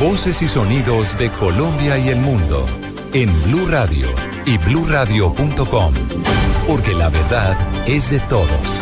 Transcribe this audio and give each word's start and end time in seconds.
Voces 0.00 0.40
y 0.40 0.46
sonidos 0.46 1.18
de 1.18 1.30
Colombia 1.30 1.98
y 1.98 2.10
el 2.10 2.18
mundo 2.18 2.64
en 3.12 3.28
Blue 3.42 3.66
Radio 3.66 4.06
y 4.44 4.56
BlueRadio.com, 4.58 5.94
porque 6.68 6.94
la 6.94 7.08
verdad 7.08 7.56
es 7.88 8.10
de 8.10 8.20
todos. 8.20 8.80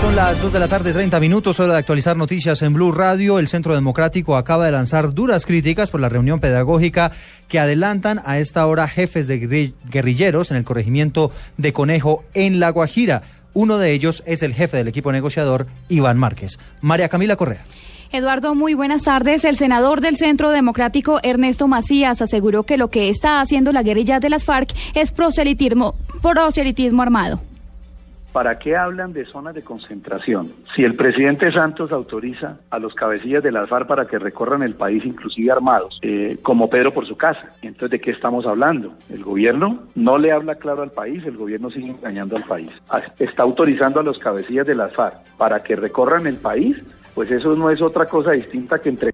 Son 0.00 0.14
las 0.14 0.40
2 0.40 0.52
de 0.52 0.60
la 0.60 0.68
tarde, 0.68 0.92
30 0.92 1.18
minutos, 1.18 1.58
hora 1.58 1.72
de 1.72 1.80
actualizar 1.80 2.16
noticias 2.16 2.62
en 2.62 2.72
Blue 2.72 2.92
Radio. 2.92 3.40
El 3.40 3.48
Centro 3.48 3.74
Democrático 3.74 4.36
acaba 4.36 4.66
de 4.66 4.72
lanzar 4.72 5.12
duras 5.12 5.44
críticas 5.44 5.90
por 5.90 6.00
la 6.00 6.08
reunión 6.08 6.38
pedagógica 6.38 7.10
que 7.48 7.58
adelantan 7.58 8.20
a 8.24 8.38
esta 8.38 8.64
hora 8.66 8.86
jefes 8.86 9.26
de 9.26 9.72
guerrilleros 9.90 10.52
en 10.52 10.56
el 10.56 10.64
corregimiento 10.64 11.32
de 11.56 11.72
Conejo 11.72 12.22
en 12.34 12.60
La 12.60 12.70
Guajira. 12.70 13.22
Uno 13.54 13.78
de 13.78 13.90
ellos 13.92 14.22
es 14.26 14.44
el 14.44 14.54
jefe 14.54 14.76
del 14.76 14.88
equipo 14.88 15.10
negociador, 15.10 15.66
Iván 15.88 16.16
Márquez. 16.16 16.60
María 16.80 17.08
Camila 17.08 17.34
Correa. 17.34 17.64
Eduardo, 18.12 18.56
muy 18.56 18.74
buenas 18.74 19.04
tardes. 19.04 19.44
El 19.44 19.54
senador 19.54 20.00
del 20.00 20.16
Centro 20.16 20.50
Democrático, 20.50 21.20
Ernesto 21.22 21.68
Macías, 21.68 22.20
aseguró 22.20 22.64
que 22.64 22.76
lo 22.76 22.88
que 22.88 23.08
está 23.08 23.40
haciendo 23.40 23.72
la 23.72 23.84
guerrilla 23.84 24.18
de 24.18 24.30
las 24.30 24.44
FARC 24.44 24.70
es 24.94 25.12
proselitismo, 25.12 25.94
proselitismo 26.20 27.02
armado. 27.02 27.40
¿Para 28.32 28.58
qué 28.58 28.76
hablan 28.76 29.12
de 29.12 29.24
zonas 29.26 29.54
de 29.54 29.62
concentración? 29.62 30.52
Si 30.74 30.84
el 30.84 30.94
presidente 30.94 31.52
Santos 31.52 31.90
autoriza 31.90 32.58
a 32.70 32.78
los 32.78 32.94
cabecillas 32.94 33.42
de 33.42 33.50
las 33.50 33.68
FARC 33.68 33.86
para 33.88 34.06
que 34.06 34.18
recorran 34.18 34.62
el 34.62 34.74
país, 34.74 35.04
inclusive 35.04 35.50
armados, 35.50 35.98
eh, 36.02 36.38
como 36.42 36.70
Pedro 36.70 36.92
por 36.92 37.06
su 37.06 37.16
casa, 37.16 37.50
entonces 37.62 37.90
¿de 37.90 38.00
qué 38.00 38.12
estamos 38.12 38.46
hablando? 38.46 38.92
El 39.08 39.24
gobierno 39.24 39.84
no 39.96 40.18
le 40.18 40.30
habla 40.30 40.56
claro 40.56 40.82
al 40.82 40.92
país, 40.92 41.24
el 41.24 41.36
gobierno 41.36 41.70
sigue 41.70 41.90
engañando 41.90 42.36
al 42.36 42.44
país. 42.44 42.70
Está 43.18 43.42
autorizando 43.44 44.00
a 44.00 44.04
los 44.04 44.18
cabecillas 44.18 44.66
de 44.66 44.76
las 44.76 44.92
FARC 44.94 45.36
para 45.36 45.62
que 45.64 45.74
recorran 45.74 46.28
el 46.28 46.36
país, 46.36 46.80
pues 47.14 47.30
eso 47.30 47.54
no 47.54 47.70
es 47.70 47.80
otra 47.82 48.06
cosa 48.06 48.32
distinta 48.32 48.78
que 48.78 48.88
entre 48.88 49.10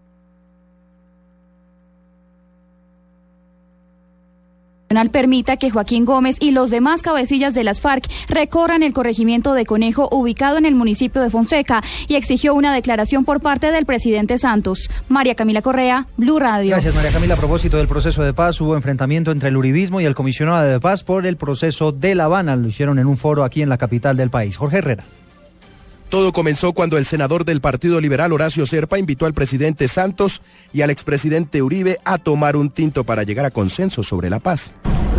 permita 5.10 5.56
que 5.56 5.70
Joaquín 5.70 6.04
Gómez 6.04 6.36
y 6.40 6.52
los 6.52 6.70
demás 6.70 7.02
cabecillas 7.02 7.54
de 7.54 7.64
las 7.64 7.80
FARC 7.80 8.04
recorran 8.28 8.82
el 8.82 8.92
corregimiento 8.92 9.52
de 9.52 9.66
Conejo 9.66 10.08
ubicado 10.10 10.56
en 10.56 10.64
el 10.64 10.74
municipio 10.74 11.20
de 11.20 11.30
Fonseca 11.30 11.82
y 12.08 12.14
exigió 12.14 12.54
una 12.54 12.72
declaración 12.72 13.24
por 13.24 13.40
parte 13.40 13.70
del 13.70 13.84
presidente 13.84 14.38
Santos. 14.38 14.88
María 15.08 15.34
Camila 15.34 15.60
Correa, 15.60 16.06
Blue 16.16 16.38
Radio. 16.38 16.70
Gracias 16.70 16.94
María 16.94 17.10
Camila. 17.10 17.34
A 17.34 17.36
propósito 17.36 17.76
del 17.76 17.88
proceso 17.88 18.22
de 18.22 18.32
paz, 18.32 18.60
hubo 18.60 18.74
enfrentamiento 18.74 19.30
entre 19.30 19.50
el 19.50 19.56
uribismo 19.56 20.00
y 20.00 20.06
el 20.06 20.14
comisionado 20.14 20.66
de 20.66 20.80
paz 20.80 21.04
por 21.04 21.26
el 21.26 21.36
proceso 21.36 21.92
de 21.92 22.14
La 22.14 22.24
Habana. 22.24 22.56
Lo 22.56 22.68
hicieron 22.68 22.98
en 22.98 23.06
un 23.06 23.18
foro 23.18 23.44
aquí 23.44 23.62
en 23.62 23.68
la 23.68 23.76
capital 23.76 24.16
del 24.16 24.30
país. 24.30 24.56
Jorge 24.56 24.78
Herrera. 24.78 25.04
Todo 26.08 26.32
comenzó 26.32 26.72
cuando 26.72 26.98
el 26.98 27.04
senador 27.04 27.44
del 27.44 27.60
Partido 27.60 28.00
Liberal, 28.00 28.32
Horacio 28.32 28.64
Serpa, 28.64 28.98
invitó 28.98 29.26
al 29.26 29.34
presidente 29.34 29.88
Santos 29.88 30.40
y 30.72 30.82
al 30.82 30.90
expresidente 30.90 31.62
Uribe 31.62 31.98
a 32.04 32.18
tomar 32.18 32.56
un 32.56 32.70
tinto 32.70 33.02
para 33.02 33.24
llegar 33.24 33.44
a 33.44 33.50
consenso 33.50 34.04
sobre 34.04 34.30
la 34.30 34.38
paz. 34.38 34.72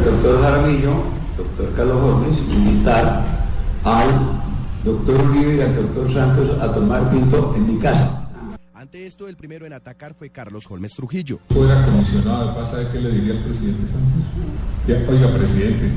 Doctor 0.04 0.42
Jaramillo, 0.42 1.04
doctor 1.36 1.74
Carlos 1.76 2.02
Gómez, 2.02 2.40
invitar 2.40 3.26
al 3.84 4.08
doctor 4.86 5.22
Uribe 5.30 5.58
y 5.58 5.62
al 5.62 5.76
doctor 5.76 6.14
Santos 6.14 6.62
a 6.62 6.72
tomar 6.72 7.12
tinto 7.12 7.54
en 7.58 7.68
mi 7.68 7.78
casa. 7.80 8.30
Ante 8.74 9.06
esto, 9.06 9.28
el 9.28 9.36
primero 9.36 9.66
en 9.66 9.74
atacar 9.74 10.14
fue 10.14 10.30
Carlos 10.30 10.68
Holmes 10.70 10.94
Trujillo. 10.94 11.40
Fuera 11.50 11.84
comisionado 11.86 12.48
de 12.48 12.54
paz, 12.54 12.70
¿sabe 12.70 12.88
qué 12.94 13.02
le 13.02 13.12
diría 13.12 13.34
al 13.34 13.44
presidente 13.44 13.88
Santos? 13.88 15.10
oiga, 15.10 15.34
presidente, 15.34 15.92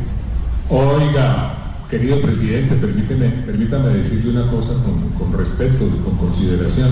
oiga, 0.68 1.59
Querido 1.90 2.20
presidente, 2.20 2.76
permíteme, 2.76 3.28
permítame 3.44 3.88
decirle 3.88 4.30
una 4.30 4.48
cosa 4.48 4.74
con, 4.74 5.10
con 5.18 5.36
respeto 5.36 5.88
y 5.88 6.04
con 6.04 6.16
consideración. 6.18 6.88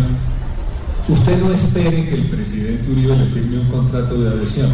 Usted 1.09 1.39
no 1.39 1.53
espere 1.53 2.05
que 2.05 2.15
el 2.17 2.29
presidente 2.29 2.91
Uribe 2.91 3.17
le 3.17 3.27
firme 3.27 3.61
un 3.61 3.69
contrato 3.69 4.21
de 4.21 4.29
adhesión. 4.29 4.73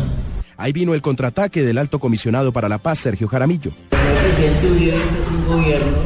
Ahí 0.57 0.73
vino 0.73 0.95
el 0.95 1.03
contraataque 1.03 1.63
del 1.63 1.77
alto 1.77 1.99
comisionado 1.99 2.53
para 2.53 2.71
la 2.71 2.79
paz, 2.79 3.01
Sergio 3.01 3.29
Jaramillo. 3.29 3.73
El 3.91 4.27
presidente 4.27 4.71
Uribe 4.71 4.97
este 4.97 5.21
es 5.21 5.29
un 5.29 5.47
gobierno 5.47 5.99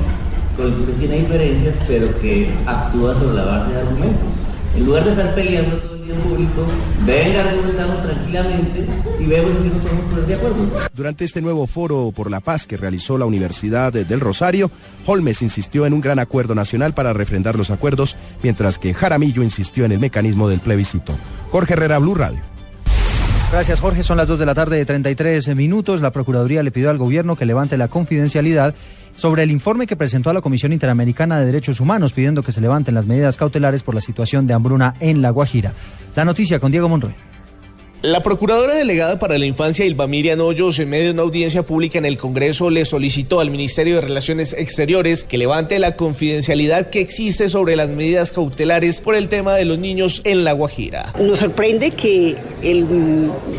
con 0.57 0.67
el 0.67 0.75
que 0.75 0.81
usted 0.81 0.95
tiene 0.95 1.19
diferencias, 1.21 1.77
pero 1.87 2.21
que 2.21 2.51
actúa 2.67 3.15
sobre 3.15 3.37
la 3.37 3.45
base 3.45 3.73
de 3.73 3.81
argumentos. 3.81 4.29
En 4.77 4.85
lugar 4.85 5.05
de 5.05 5.11
estar 5.11 5.35
peleando 5.37 5.77
todo 5.77 5.98
público, 6.17 6.67
venga, 7.07 7.49
argumentamos 7.49 8.03
tranquilamente 8.03 8.87
y 9.19 9.25
vemos 9.25 9.51
en 9.57 9.63
qué 9.63 9.69
nos 9.71 9.81
podemos 9.81 10.05
poner 10.07 10.27
de 10.27 10.35
acuerdo. 10.35 10.57
Durante 10.95 11.25
este 11.25 11.43
nuevo 11.43 11.67
foro 11.67 12.13
por 12.15 12.31
la 12.31 12.41
paz 12.41 12.67
que 12.67 12.77
realizó 12.77 13.19
la 13.19 13.27
Universidad 13.27 13.93
del 13.93 14.21
Rosario, 14.21 14.71
Holmes 15.07 15.43
insistió 15.43 15.87
en 15.87 15.93
un 15.93 16.01
gran 16.01 16.19
acuerdo 16.19 16.55
nacional 16.55 16.95
para 16.95 17.13
refrendar 17.13 17.57
los 17.57 17.71
acuerdos, 17.71 18.17
mientras 18.43 18.79
que 18.79 18.95
Jaramillo 18.95 19.43
insistió 19.43 19.85
en 19.85 19.93
el 19.93 19.99
mecanismo 19.99 20.49
del 20.49 20.61
plebiscito. 20.61 21.15
Jorge 21.51 21.75
Herrera, 21.75 21.99
Blue 21.99 22.15
Radio. 22.15 22.41
Gracias, 23.51 23.81
Jorge. 23.81 24.03
Son 24.03 24.19
las 24.19 24.29
2 24.29 24.41
de 24.41 24.47
la 24.47 24.55
tarde 24.55 24.77
de 24.77 24.85
33 24.85 25.57
minutos. 25.57 26.03
La 26.03 26.11
Procuraduría 26.11 26.63
le 26.63 26.71
pidió 26.71 26.91
al 26.91 26.99
gobierno 26.99 27.35
que 27.35 27.47
levante 27.47 27.79
la 27.79 27.89
confidencialidad 27.89 28.75
sobre 29.19 29.43
el 29.43 29.51
informe 29.51 29.89
que 29.89 29.97
presentó 29.97 30.31
a 30.31 30.33
la 30.33 30.41
Comisión 30.41 30.73
Interamericana 30.73 31.41
de 31.41 31.47
Derechos 31.47 31.81
Humanos 31.81 32.13
pidiendo 32.13 32.45
que 32.45 32.53
se 32.53 32.61
levanten 32.61 32.95
las 32.95 33.07
medidas 33.07 33.37
cautelares 33.37 33.83
por 33.83 33.97
la 33.97 34.01
situación 34.01 34.47
de 34.47 34.55
hambruna 34.55 34.95
en 35.01 35.23
La 35.23 35.31
Guajira. 35.31 35.73
La 36.15 36.25
noticia 36.25 36.61
con 36.61 36.71
Diego 36.71 36.89
Monroy. 36.89 37.15
La 38.03 38.23
procuradora 38.23 38.75
delegada 38.75 39.19
para 39.19 39.39
la 39.39 39.47
infancia, 39.47 39.85
Ilva 39.85 40.07
Miriam 40.07 40.39
Hoyos, 40.41 40.79
en 40.79 40.89
medio 40.89 41.07
de 41.07 41.11
una 41.15 41.23
audiencia 41.23 41.65
pública 41.65 41.99
en 41.99 42.05
el 42.05 42.17
Congreso, 42.17 42.71
le 42.71 42.85
solicitó 42.85 43.41
al 43.41 43.51
Ministerio 43.51 43.97
de 43.97 44.03
Relaciones 44.03 44.53
Exteriores 44.53 45.25
que 45.25 45.37
levante 45.37 45.81
la 45.81 45.97
confidencialidad 45.97 46.91
que 46.91 47.01
existe 47.01 47.49
sobre 47.49 47.75
las 47.75 47.89
medidas 47.89 48.31
cautelares 48.31 49.01
por 49.01 49.17
el 49.17 49.29
tema 49.29 49.57
de 49.57 49.65
los 49.65 49.81
niños 49.81 50.21
en 50.23 50.45
La 50.45 50.53
Guajira. 50.53 51.13
Nos 51.19 51.41
sorprende 51.41 51.91
que 51.91 52.37
el 52.63 52.87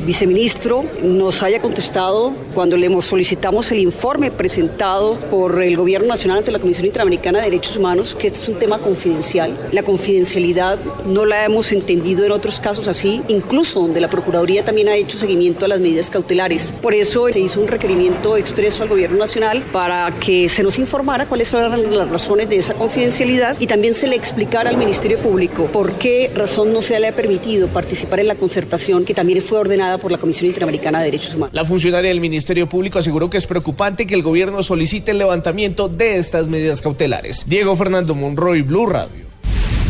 viceministro 0.05 0.85
nos 1.03 1.44
haya 1.44 1.61
contestado 1.61 2.33
cuando 2.56 2.77
le 2.77 2.89
solicitamos 3.01 3.69
el 3.73 3.79
informe 3.79 4.31
presentado 4.31 5.16
por 5.29 5.61
el 5.61 5.75
Gobierno 5.75 6.07
Nacional 6.07 6.38
ante 6.38 6.53
la 6.53 6.59
Comisión 6.59 6.85
Interamericana 6.85 7.39
de 7.39 7.45
Derechos 7.45 7.75
Humanos, 7.75 8.16
que 8.17 8.27
este 8.27 8.39
es 8.39 8.47
un 8.47 8.57
tema 8.57 8.77
confidencial. 8.77 9.57
La 9.73 9.83
confidencialidad 9.83 10.79
no 11.06 11.25
la 11.25 11.44
hemos 11.44 11.73
entendido 11.73 12.25
en 12.25 12.31
otros 12.31 12.61
casos 12.61 12.88
así, 12.88 13.21
incluso 13.27 13.81
donde 13.81 14.00
la 14.00 14.07
Procuraduría 14.07 14.28
Procuraduría 14.29 14.63
también 14.63 14.90
ha 14.90 14.95
hecho 14.95 15.17
seguimiento 15.17 15.66
a 15.66 15.67
las 15.67 15.79
medidas 15.79 16.12
cautelares. 16.12 16.72
Por 16.84 16.94
eso 16.94 17.29
se 17.34 17.40
hizo 17.40 17.59
un 17.59 17.67
requerimiento 17.67 18.38
expreso 18.38 18.84
al 18.84 18.90
Gobierno 18.90 19.17
Nacional 19.17 19.63
para 19.72 20.13
que 20.19 20.47
se 20.50 20.62
nos 20.62 20.78
informara 20.78 21.25
cuáles 21.25 21.51
eran 21.51 21.72
las 21.97 22.07
razones 22.07 22.47
de 22.47 22.57
esa 22.57 22.75
confidencialidad 22.75 23.59
y 23.59 23.66
también 23.66 23.95
se 23.95 24.06
le 24.06 24.16
explicara 24.16 24.69
al 24.69 24.78
Ministerio 24.78 25.18
Público 25.18 25.66
por 25.66 25.94
qué 25.94 26.29
razón 26.35 26.72
no 26.72 26.84
se 26.84 27.00
le 27.00 27.07
ha 27.07 27.16
permitido 27.16 27.69
participar 27.69 28.19
en 28.19 28.28
la 28.28 28.35
concertación 28.35 29.03
que 29.03 29.16
también 29.16 29.41
fue 29.41 29.57
ordenada 29.57 29.97
por 29.97 30.12
la 30.12 30.19
Comisión 30.19 30.45
Interamericana 30.45 31.00
de 31.00 31.06
Derechos 31.06 31.34
Humanos. 31.34 31.56
La 31.56 31.66
funcionaria 31.66 32.09
del 32.09 32.22
Ministerio 32.22 32.69
Público 32.69 33.00
aseguró 33.00 33.31
que 33.31 33.39
es 33.39 33.47
preocupante 33.47 34.06
que 34.06 34.13
el 34.13 34.22
gobierno 34.22 34.62
solicite 34.62 35.09
el 35.09 35.18
levantamiento 35.18 35.89
de 35.89 36.18
estas 36.18 36.45
medidas 36.45 36.84
cautelares. 36.84 37.45
Diego 37.47 37.75
Fernando 37.75 38.13
Monroy, 38.13 38.62
Blue 38.62 38.85
Radio. 38.85 39.19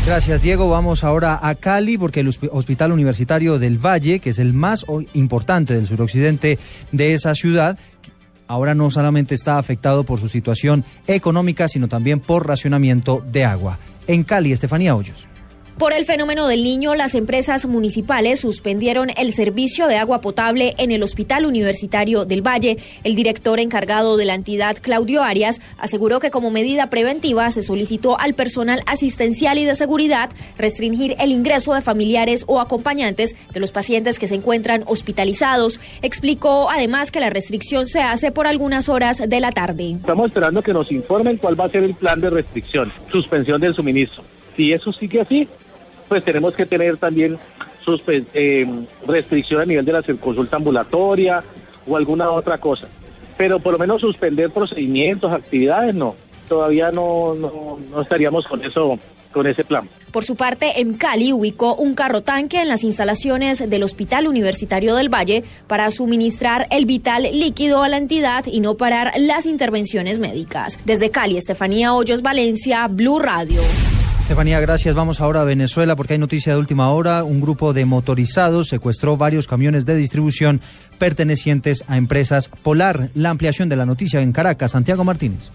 Gracias, 0.10 0.42
Diego. 0.42 0.68
Vamos 0.70 1.04
ahora 1.04 1.40
a 1.40 1.54
Cali 1.54 1.96
porque 1.96 2.22
el 2.22 2.36
Hospital 2.52 2.92
Universitario 2.92 3.60
del 3.60 3.78
Valle, 3.78 4.20
que 4.20 4.32
es 4.32 4.40
el 4.40 4.54
más 4.54 4.84
importante 5.14 5.76
del 5.76 5.86
suroccidente 5.86 6.58
de 6.92 7.14
esa 7.14 7.36
ciudad, 7.36 7.78
ahora 8.48 8.74
no 8.74 8.90
solamente 8.90 9.36
está 9.36 9.60
afectado 9.60 10.06
por 10.06 10.20
su 10.20 10.28
situación 10.28 10.84
económica, 11.06 11.68
sino 11.68 11.88
también 11.88 12.22
por 12.22 12.48
racionamiento 12.48 13.24
de 13.24 13.46
agua. 13.46 13.78
En 14.08 14.24
Cali, 14.24 14.52
Estefanía 14.52 14.96
Hoyos. 14.96 15.29
Por 15.80 15.94
el 15.94 16.04
fenómeno 16.04 16.46
del 16.50 16.66
niño, 16.66 16.94
las 16.94 17.16
empresas 17.16 17.66
municipales 17.66 18.42
suspendieron 18.42 19.12
el 19.16 19.34
servicio 19.34 19.88
de 19.88 19.96
agua 19.96 20.20
potable 20.20 20.76
en 20.78 20.92
el 20.92 21.02
Hospital 21.04 21.46
Universitario 21.46 22.26
del 22.26 22.46
Valle. 22.46 22.80
El 23.06 23.16
director 23.16 23.62
encargado 23.62 24.18
de 24.18 24.26
la 24.26 24.36
entidad, 24.36 24.76
Claudio 24.82 25.24
Arias, 25.24 25.62
aseguró 25.78 26.20
que 26.20 26.32
como 26.32 26.52
medida 26.52 26.90
preventiva 26.90 27.50
se 27.52 27.62
solicitó 27.62 28.20
al 28.20 28.34
personal 28.34 28.82
asistencial 28.88 29.58
y 29.58 29.64
de 29.64 29.74
seguridad 29.74 30.32
restringir 30.58 31.16
el 31.18 31.32
ingreso 31.32 31.74
de 31.74 31.80
familiares 31.80 32.44
o 32.46 32.60
acompañantes 32.60 33.38
de 33.54 33.62
los 33.62 33.72
pacientes 33.72 34.20
que 34.20 34.28
se 34.28 34.36
encuentran 34.36 34.84
hospitalizados. 34.86 35.80
Explicó 36.02 36.70
además 36.70 37.10
que 37.10 37.22
la 37.22 37.30
restricción 37.30 37.86
se 37.86 38.02
hace 38.02 38.34
por 38.34 38.48
algunas 38.48 38.90
horas 38.90 39.24
de 39.26 39.40
la 39.40 39.54
tarde. 39.54 39.92
Estamos 39.92 40.28
esperando 40.28 40.62
que 40.62 40.74
nos 40.74 40.92
informen 40.92 41.38
cuál 41.38 41.58
va 41.58 41.68
a 41.68 41.70
ser 41.70 41.84
el 41.84 41.96
plan 41.96 42.20
de 42.20 42.32
restricción, 42.32 42.92
suspensión 43.10 43.62
del 43.62 43.74
suministro. 43.74 44.24
Si 44.58 44.74
eso 44.74 44.92
sigue 44.92 45.22
así, 45.22 45.48
pues 46.10 46.24
tenemos 46.26 46.54
que 46.56 46.66
tener 46.66 46.98
también 46.98 47.38
suspe- 47.86 48.26
eh, 48.34 48.68
restricción 49.08 49.62
a 49.62 49.66
nivel 49.66 49.86
de 49.86 49.94
la 49.94 50.02
consulta 50.20 50.58
ambulatoria 50.58 51.42
o 51.88 51.96
alguna 51.96 52.30
otra 52.32 52.58
cosa. 52.58 52.88
Pero 53.38 53.60
por 53.60 53.72
lo 53.74 53.80
menos 53.80 54.02
suspender 54.02 54.50
procedimientos, 54.50 55.32
actividades, 55.32 55.96
no. 55.96 56.16
Todavía 56.50 56.92
no, 56.92 57.36
no, 57.36 57.80
no 57.92 58.02
estaríamos 58.02 58.46
con 58.48 58.66
eso, 58.66 58.98
con 59.32 59.46
ese 59.48 59.64
plan. 59.64 59.88
Por 60.12 60.26
su 60.26 60.36
parte, 60.36 60.82
en 60.82 60.96
Cali 60.96 61.32
ubicó 61.32 61.76
un 61.76 61.94
carro 61.94 62.22
tanque 62.22 62.60
en 62.60 62.68
las 62.68 62.84
instalaciones 62.84 63.70
del 63.70 63.84
Hospital 63.84 64.28
Universitario 64.28 64.96
del 64.96 65.08
Valle 65.14 65.44
para 65.68 65.92
suministrar 65.92 66.66
el 66.72 66.86
vital 66.86 67.28
líquido 67.32 67.84
a 67.84 67.90
la 67.90 67.98
entidad 67.98 68.46
y 68.48 68.60
no 68.60 68.76
parar 68.76 69.14
las 69.18 69.46
intervenciones 69.46 70.18
médicas. 70.18 70.80
Desde 70.86 71.12
Cali, 71.12 71.38
Estefanía 71.38 71.94
Hoyos 71.94 72.24
Valencia, 72.24 72.88
Blue 72.88 73.20
Radio. 73.20 73.62
Estefanía, 74.30 74.60
gracias. 74.60 74.94
Vamos 74.94 75.22
ahora 75.22 75.42
a 75.42 75.44
Venezuela 75.44 75.96
porque 75.96 76.14
hay 76.14 76.20
noticia 76.20 76.54
de 76.54 76.60
última 76.60 76.92
hora. 76.92 77.24
Un 77.24 77.42
grupo 77.42 77.74
de 77.74 77.86
motorizados 77.86 78.68
secuestró 78.68 79.18
varios 79.18 79.48
camiones 79.48 79.88
de 79.88 79.96
distribución 79.96 80.62
pertenecientes 81.00 81.84
a 81.88 81.98
empresas 81.98 82.48
Polar. 82.48 83.10
La 83.16 83.32
ampliación 83.32 83.70
de 83.70 83.76
la 83.76 83.88
noticia 83.88 84.22
en 84.22 84.32
Caracas, 84.32 84.70
Santiago 84.70 85.04
Martínez. 85.04 85.50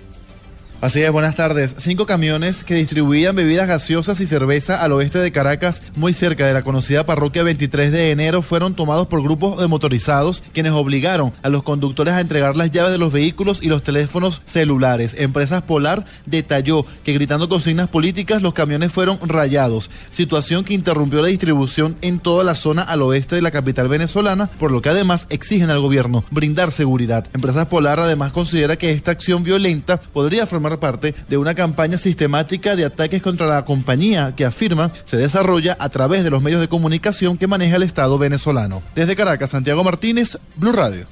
Así 0.84 1.00
es, 1.00 1.10
buenas 1.10 1.34
tardes. 1.34 1.75
Cinco 1.78 2.04
camiones 2.04 2.62
que 2.62 2.75
distribuían 2.75 3.34
bebidas 3.34 3.66
gaseosas 3.66 4.20
y 4.20 4.26
cerveza 4.26 4.84
al 4.84 4.92
oeste 4.92 5.19
de 5.19 5.32
Caracas, 5.32 5.81
muy 5.96 6.12
cerca 6.12 6.46
de 6.46 6.52
la 6.52 6.60
conocida 6.60 7.06
parroquia 7.06 7.42
23 7.42 7.90
de 7.90 8.10
enero, 8.10 8.42
fueron 8.42 8.75
tomados 8.75 9.06
por 9.06 9.22
grupos 9.22 9.58
de 9.58 9.66
motorizados 9.66 10.42
quienes 10.52 10.72
obligaron 10.72 11.32
a 11.42 11.48
los 11.48 11.62
conductores 11.62 12.12
a 12.12 12.20
entregar 12.20 12.54
las 12.54 12.70
llaves 12.70 12.92
de 12.92 12.98
los 12.98 13.14
vehículos 13.14 13.60
y 13.62 13.70
los 13.70 13.82
teléfonos 13.82 14.42
celulares. 14.44 15.16
Empresas 15.19 15.62
Polar 15.62 16.04
detalló 16.26 16.84
que 17.02 17.14
gritando 17.14 17.48
consignas 17.48 17.88
políticas 17.88 18.42
los 18.42 18.52
camiones 18.52 18.92
fueron 18.92 19.19
rayados, 19.26 19.88
situación 20.10 20.64
que 20.64 20.75
interrumpió 20.75 21.22
la 21.22 21.28
distribución 21.28 21.96
en 22.02 22.19
toda 22.19 22.44
la 22.44 22.54
zona 22.54 22.82
al 22.82 23.00
oeste 23.00 23.36
de 23.36 23.40
la 23.40 23.52
capital 23.52 23.88
venezolana, 23.88 24.50
por 24.58 24.70
lo 24.70 24.82
que 24.82 24.90
además 24.90 25.28
exigen 25.31 25.70
al 25.70 25.81
gobierno 25.81 26.25
brindar 26.31 26.72
seguridad. 26.72 27.26
Empresas 27.32 27.69
Polar 27.69 28.00
además 28.00 28.32
considera 28.32 28.76
que 28.76 28.92
esta 28.92 29.12
acción 29.12 29.44
violenta 29.44 29.98
podría 29.98 30.46
formar 30.46 30.74
parte 30.79 31.15
de 31.29 31.37
una 31.37 31.55
campaña 31.55 31.99
sistemática 31.99 32.76
de 32.76 32.85
ataques 32.85 33.23
contra 33.23 33.47
la 33.47 33.65
compañía 33.65 34.35
que 34.37 34.44
afirma 34.44 34.91
se 35.05 35.17
desarrolla 35.17 35.76
a 35.79 35.88
través 35.88 36.25
de 36.25 36.31
los 36.31 36.43
medios 36.43 36.61
de 36.61 36.69
comunicación 36.69 37.37
que 37.37 37.47
maneja 37.47 37.76
el 37.76 37.82
Estado 37.82 38.19
venezolano. 38.19 38.82
Desde 38.94 39.17
Caracas, 39.17 39.50
Santiago 39.50 39.85
Martínez, 39.85 40.38
Blue 40.56 40.73
Radio. 40.73 41.06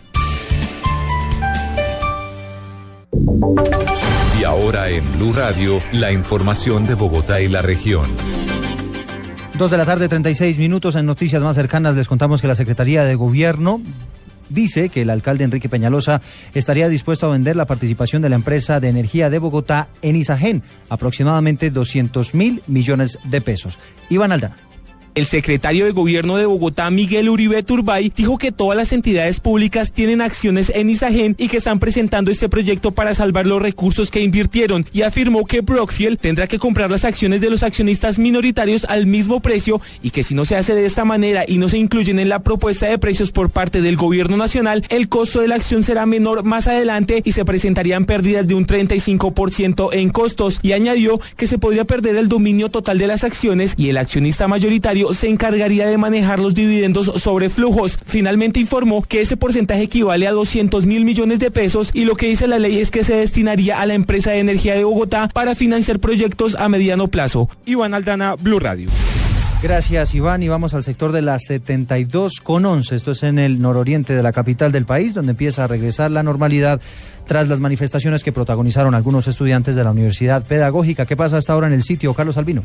Y 4.38 4.44
ahora 4.44 4.88
en 4.88 5.05
Blue 5.12 5.32
Radio, 5.32 5.79
la 5.93 6.11
información 6.11 6.87
de 6.87 6.94
Bogotá 6.94 7.41
y 7.41 7.49
la 7.49 7.62
región. 7.62 8.06
Dos 9.55 9.70
de 9.70 9.76
la 9.76 9.85
tarde, 9.85 10.08
36 10.08 10.58
minutos. 10.58 10.97
En 10.97 11.06
noticias 11.06 11.43
más 11.43 11.55
cercanas 11.55 11.94
les 11.94 12.08
contamos 12.08 12.41
que 12.41 12.49
la 12.49 12.55
Secretaría 12.55 13.05
de 13.05 13.15
Gobierno 13.15 13.81
dice 14.52 14.88
que 14.88 15.02
el 15.02 15.10
alcalde 15.10 15.44
Enrique 15.44 15.69
Peñalosa 15.69 16.20
estaría 16.54 16.88
dispuesto 16.88 17.26
a 17.26 17.32
vender 17.32 17.56
la 17.56 17.66
participación 17.66 18.22
de 18.22 18.28
la 18.28 18.37
empresa 18.37 18.81
de 18.81 18.88
energía 18.88 19.31
de 19.31 19.38
Bogotá 19.38 19.88
en 20.02 20.16
Isagen, 20.16 20.62
aproximadamente 20.88 21.70
200 21.70 22.34
mil 22.34 22.62
millones 22.66 23.19
de 23.25 23.40
pesos. 23.40 23.78
Iván 24.08 24.32
Aldana. 24.32 24.71
El 25.14 25.26
secretario 25.26 25.85
de 25.85 25.91
Gobierno 25.91 26.38
de 26.38 26.47
Bogotá, 26.47 26.91
Miguel 26.91 27.29
Uribe 27.29 27.62
Turbay, 27.62 28.11
dijo 28.17 28.38
que 28.38 28.50
todas 28.50 28.79
las 28.79 28.94
entidades 28.94 29.41
públicas 29.41 29.93
tienen 29.93 30.23
acciones 30.23 30.73
en 30.75 30.88
Isagen 30.88 31.35
y 31.38 31.49
que 31.49 31.59
están 31.59 31.81
presentando 31.81 32.31
este 32.31 32.49
proyecto 32.49 32.93
para 32.93 33.14
salvar 33.14 33.44
los 33.44 33.61
recursos 33.61 34.11
que 34.11 34.23
invirtieron 34.23 34.87
y 34.91 35.03
afirmó 35.03 35.44
que 35.44 35.61
Brockfield 35.61 36.19
tendrá 36.19 36.47
que 36.47 36.59
comprar 36.59 36.91
las 36.91 37.05
acciones 37.05 37.43
de 37.43 37.50
los 37.50 37.62
accionistas 37.62 38.19
minoritarios 38.19 38.87
al 38.87 39.05
mismo 39.05 39.41
precio 39.41 39.82
y 40.03 40.12
que 40.12 40.23
si 40.23 40.35
no 40.35 40.47
se 40.47 40.56
hace 40.56 40.75
de 40.75 40.87
esta 40.87 41.05
manera 41.05 41.44
y 41.47 41.58
no 41.58 41.69
se 41.69 41.76
incluyen 41.76 42.19
en 42.19 42.31
la 42.31 42.38
propuesta 42.38 42.87
de 42.87 42.97
precios 42.97 43.32
por 43.32 43.50
parte 43.50 43.82
del 43.82 43.97
Gobierno 43.97 44.38
Nacional, 44.38 44.82
el 44.88 45.11
costo 45.11 45.43
de 45.43 45.49
la 45.49 45.56
acción 45.56 45.82
será 45.82 46.06
menor 46.06 46.43
más 46.43 46.69
adelante 46.69 47.20
y 47.23 47.32
se 47.32 47.44
presentarían 47.44 48.06
pérdidas 48.06 48.47
de 48.47 48.55
un 48.55 48.67
35% 48.67 49.91
en 49.93 50.08
costos 50.08 50.58
y 50.62 50.73
añadió 50.73 51.20
que 51.37 51.47
se 51.47 51.58
podría 51.58 51.85
perder 51.85 52.17
el 52.17 52.31
dominio 52.31 52.70
total 52.70 52.97
de 52.97 53.08
las 53.08 53.25
acciones 53.25 53.75
y 53.76 53.91
el 53.91 53.99
accionista 53.99 54.49
mayoritario 54.49 55.01
se 55.12 55.28
encargaría 55.28 55.87
de 55.87 55.99
manejar 55.99 56.38
los 56.38 56.54
dividendos 56.54 57.12
sobre 57.16 57.50
flujos. 57.50 57.99
Finalmente 58.04 58.60
informó 58.60 59.02
que 59.02 59.20
ese 59.20 59.37
porcentaje 59.37 59.82
equivale 59.82 60.26
a 60.26 60.32
200 60.32 60.87
mil 60.87 61.04
millones 61.04 61.38
de 61.38 61.50
pesos 61.50 61.90
y 61.93 62.04
lo 62.04 62.16
que 62.16 62.28
dice 62.28 62.46
la 62.46 62.58
ley 62.58 62.78
es 62.78 62.90
que 62.90 63.04
se 63.04 63.16
destinaría 63.16 63.81
a 63.81 63.87
la 63.87 63.94
empresa 63.94 64.31
de 64.31 64.40
energía 64.40 64.75
de 64.75 64.84
Bogotá 64.84 65.28
para 65.32 65.54
financiar 65.54 65.99
proyectos 65.99 66.54
a 66.54 66.69
mediano 66.69 67.08
plazo. 67.08 67.49
Iván 67.66 67.94
Aldana, 67.94 68.34
Blue 68.37 68.58
Radio. 68.58 68.88
Gracias, 69.62 70.12
Iván. 70.14 70.43
Y 70.43 70.49
vamos 70.49 70.75
al 70.75 70.82
sector 70.82 71.12
de 71.12 71.22
la 71.22 71.38
72 71.38 72.40
con 72.43 72.64
11. 72.64 72.96
Esto 72.96 73.12
es 73.12 73.22
en 73.22 73.38
el 73.38 73.62
nororiente 73.62 74.12
de 74.12 74.22
la 74.22 74.32
capital 74.32 74.72
del 74.72 74.87
país, 74.87 75.14
donde 75.14 75.31
empieza 75.31 75.62
a 75.62 75.66
regresar 75.69 76.10
la 76.10 76.25
normalidad 76.25 76.81
tras 77.28 77.46
las 77.48 77.60
manifestaciones 77.60 78.25
que 78.25 78.32
protagonizaron 78.32 78.96
algunos 78.96 79.28
estudiantes 79.28 79.76
de 79.76 79.84
la 79.84 79.93
Universidad 79.93 80.43
Pedagógica. 80.43 81.06
¿Qué 81.06 81.16
pasa 81.16 81.37
hasta 81.37 81.52
ahora 81.52 81.69
en 81.69 81.75
el 81.75 81.84
sitio, 81.84 82.12
Carlos 82.12 82.37
Albino? 82.38 82.64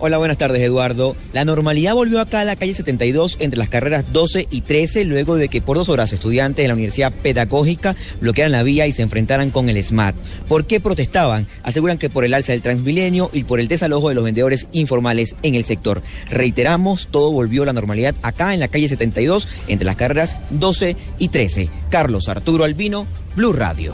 Hola, 0.00 0.18
buenas 0.18 0.38
tardes 0.38 0.60
Eduardo. 0.60 1.14
La 1.32 1.44
normalidad 1.44 1.94
volvió 1.94 2.20
acá 2.20 2.40
a 2.40 2.44
la 2.44 2.56
calle 2.56 2.74
72 2.74 3.36
entre 3.38 3.58
las 3.58 3.68
carreras 3.68 4.12
12 4.12 4.48
y 4.50 4.62
13 4.62 5.04
luego 5.04 5.36
de 5.36 5.48
que 5.48 5.62
por 5.62 5.76
dos 5.76 5.88
horas 5.88 6.12
estudiantes 6.12 6.64
de 6.64 6.68
la 6.68 6.74
Universidad 6.74 7.12
Pedagógica 7.12 7.94
bloquearan 8.20 8.50
la 8.50 8.64
vía 8.64 8.88
y 8.88 8.92
se 8.92 9.02
enfrentaran 9.02 9.50
con 9.50 9.68
el 9.68 9.82
SMAT. 9.82 10.16
¿Por 10.48 10.66
qué 10.66 10.80
protestaban? 10.80 11.46
Aseguran 11.62 11.96
que 11.96 12.10
por 12.10 12.24
el 12.24 12.34
alza 12.34 12.52
del 12.52 12.60
Transmilenio 12.60 13.30
y 13.32 13.44
por 13.44 13.60
el 13.60 13.68
desalojo 13.68 14.08
de 14.08 14.16
los 14.16 14.24
vendedores 14.24 14.66
informales 14.72 15.36
en 15.42 15.54
el 15.54 15.64
sector. 15.64 16.02
Reiteramos, 16.28 17.06
todo 17.06 17.30
volvió 17.30 17.62
a 17.62 17.66
la 17.66 17.72
normalidad 17.72 18.16
acá 18.22 18.52
en 18.52 18.60
la 18.60 18.68
calle 18.68 18.88
72 18.88 19.48
entre 19.68 19.86
las 19.86 19.96
carreras 19.96 20.36
12 20.50 20.96
y 21.18 21.28
13. 21.28 21.70
Carlos 21.88 22.28
Arturo 22.28 22.64
Albino, 22.64 23.06
Blue 23.36 23.52
Radio. 23.52 23.92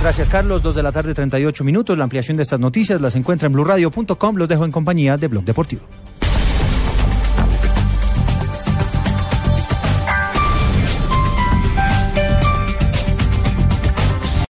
Gracias, 0.00 0.30
Carlos. 0.30 0.62
Dos 0.62 0.74
de 0.74 0.82
la 0.82 0.92
tarde, 0.92 1.12
38 1.12 1.62
minutos. 1.62 1.98
La 1.98 2.04
ampliación 2.04 2.36
de 2.38 2.42
estas 2.42 2.58
noticias 2.58 3.00
las 3.00 3.16
encuentra 3.16 3.46
en 3.46 3.52
blurradio.com. 3.52 4.36
Los 4.36 4.48
dejo 4.48 4.64
en 4.64 4.72
compañía 4.72 5.18
de 5.18 5.28
Blog 5.28 5.44
Deportivo. 5.44 5.82